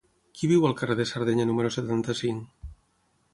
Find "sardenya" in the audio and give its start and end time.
1.09-1.45